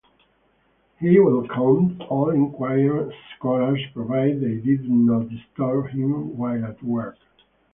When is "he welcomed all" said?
0.99-2.31